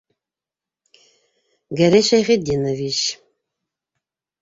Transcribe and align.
Гәрәй 1.81 2.07
Шәйхетдинович... 2.09 3.01